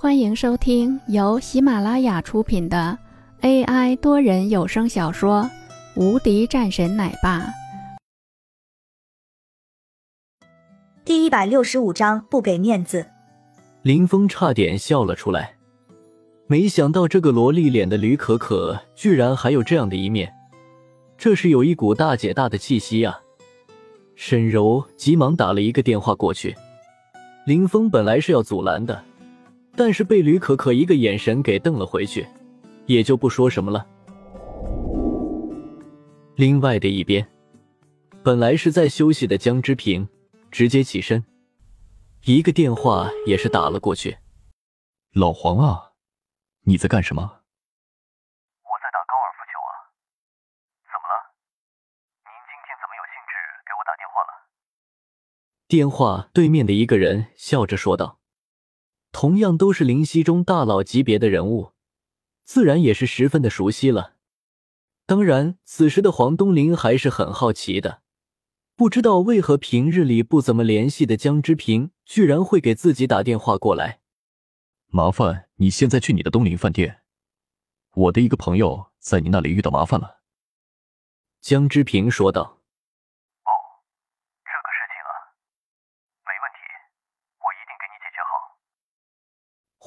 [0.00, 2.96] 欢迎收听由喜马拉雅出品的
[3.40, 5.42] AI 多人有声小说
[6.00, 7.40] 《无敌战神奶爸》
[11.04, 13.04] 第一百六十五章不给面子。
[13.82, 15.56] 林峰差点笑了出来，
[16.46, 20.32] 没想到这个萝莉脸的吕可可居然还有这样的一面，
[21.16, 23.20] 这是有一股大姐大的气息啊！
[24.14, 26.54] 沈柔急忙打了一个电话过去，
[27.46, 29.02] 林峰本来是要阻拦的。
[29.78, 32.26] 但是被吕可可一个眼神给瞪了回去，
[32.86, 33.86] 也就不说什么了。
[36.34, 37.24] 另外的一边，
[38.24, 40.08] 本来是在休息的江之平
[40.50, 41.24] 直接起身，
[42.24, 44.18] 一个电话也是打了过去。
[45.12, 45.92] 老黄啊，
[46.64, 47.22] 你在干什么？
[47.22, 49.70] 我在打高尔夫球啊。
[50.90, 51.14] 怎么了？
[52.26, 54.30] 您今天怎么有兴致给我打电话了？
[55.68, 58.18] 电话对面的一个人笑着说道。
[59.12, 61.72] 同样都是灵犀中大佬级别的人物，
[62.44, 64.14] 自然也是十分的熟悉了。
[65.06, 68.02] 当然，此时的黄东林还是很好奇的，
[68.76, 74.00] 不知道为何平日里不怎么联系的江之平，居然会给自己打电话过来。
[74.88, 77.00] 麻烦你现在去你的东林饭店，
[77.94, 80.20] 我的一个朋友在你那里遇到麻烦了。”
[81.40, 82.57] 江之平说道。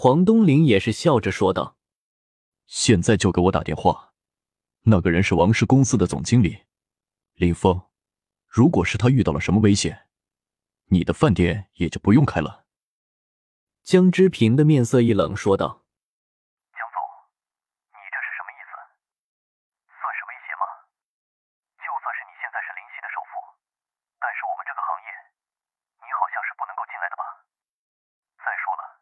[0.01, 1.77] 黄东林也是笑着说道
[2.65, 4.17] ：“现在就给我打电话，
[4.89, 6.65] 那个人是王氏公司的总经理
[7.37, 7.79] 林峰。
[8.47, 10.09] 如果是他遇到了什么危险，
[10.89, 12.65] 你的饭店也就不用开了。”
[13.85, 15.85] 江之平的面色一冷，说道
[16.73, 16.97] ：“江总，
[17.93, 18.73] 你这是什么意思？
[19.85, 20.65] 算是威胁吗？
[21.77, 23.37] 就算是你现在是灵犀的首富，
[24.17, 25.09] 但是我们这个行业，
[26.01, 27.45] 你好像是不能够进来的吧？
[28.41, 28.97] 再说了。”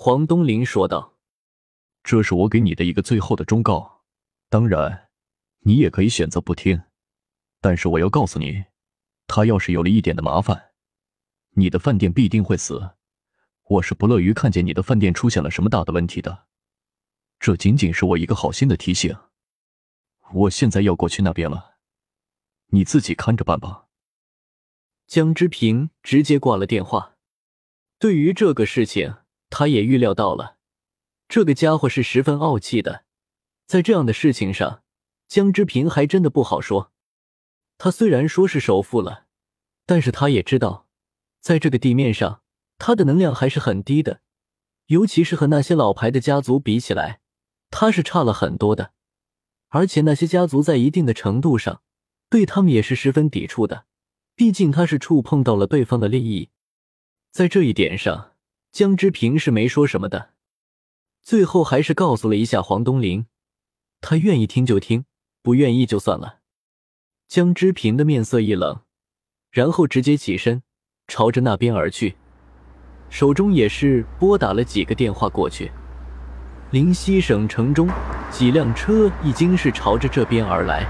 [0.00, 1.18] 黄东林说道
[2.04, 4.04] ：“这是我给你的一个最后的忠告，
[4.48, 5.08] 当然，
[5.62, 6.84] 你也可以选择不听。
[7.60, 8.66] 但是我要告诉你，
[9.26, 10.70] 他要是有了一点的麻烦，
[11.56, 12.94] 你的饭店必定会死。
[13.64, 16.46] 我是不乐于看见你的饭店出现了什么大的问题的。
[17.40, 19.16] 这仅仅是我一个好心的提醒。
[20.32, 21.78] 我现在要过去那边了，
[22.68, 23.86] 你自己看着办吧。”
[25.08, 27.16] 江之平直接挂了电话。
[27.98, 29.16] 对于这个事情。
[29.50, 30.56] 他也预料到了，
[31.28, 33.04] 这个家伙是十分傲气的，
[33.66, 34.82] 在这样的事情上，
[35.26, 36.92] 江之平还真的不好说。
[37.76, 39.26] 他虽然说是首富了，
[39.86, 40.86] 但是他也知道，
[41.40, 42.42] 在这个地面上，
[42.76, 44.20] 他的能量还是很低的，
[44.86, 47.20] 尤其是和那些老牌的家族比起来，
[47.70, 48.92] 他是差了很多的。
[49.68, 51.82] 而且那些家族在一定的程度上，
[52.30, 53.84] 对他们也是十分抵触的，
[54.34, 56.50] 毕竟他是触碰到了对方的利益，
[57.30, 58.32] 在这一点上。
[58.78, 60.30] 江之平是没说什么的，
[61.20, 63.26] 最后还是告诉了一下黄东林，
[64.00, 65.04] 他愿意听就听，
[65.42, 66.38] 不愿意就算了。
[67.26, 68.82] 江之平的面色一冷，
[69.50, 70.62] 然后直接起身
[71.08, 72.14] 朝着那边而去，
[73.10, 75.72] 手中也是拨打了几个电话过去。
[76.70, 77.88] 灵溪省城中
[78.30, 80.86] 几辆车已经是朝着这边而来，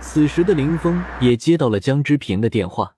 [0.00, 2.96] 此时的林峰也接到了江之平的电话。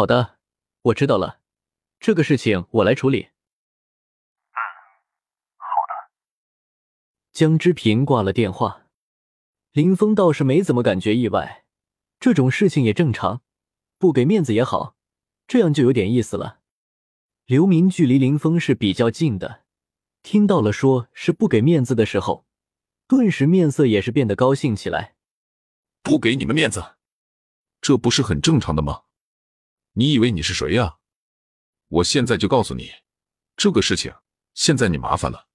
[0.00, 0.38] 好的，
[0.80, 1.40] 我知道了，
[1.98, 3.24] 这个事情我来处理。
[3.24, 4.56] 嗯，
[5.58, 6.10] 好的。
[7.34, 8.86] 江之平挂了电话，
[9.72, 11.66] 林峰倒是没怎么感觉意外，
[12.18, 13.42] 这种事情也正常，
[13.98, 14.96] 不给面子也好，
[15.46, 16.60] 这样就有点意思了。
[17.44, 19.64] 刘明距离林峰是比较近的，
[20.22, 22.46] 听到了说是不给面子的时候，
[23.06, 25.16] 顿时面色也是变得高兴起来。
[26.02, 26.96] 不给你们面子，
[27.82, 29.02] 这不是很正常的吗？
[29.92, 30.96] 你以为你是谁呀？
[31.88, 32.90] 我现在就告诉你，
[33.56, 34.12] 这个事情
[34.54, 35.46] 现在你麻烦了。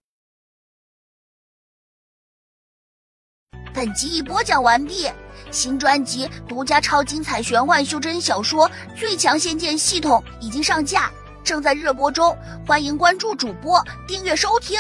[3.73, 5.09] 本集已播讲完毕，
[5.51, 11.11] 新专辑独家超精彩玄幻修真小说《最强仙剑系统》已经上架，
[11.43, 14.77] 正在热播中，欢迎关注主播，订阅收听。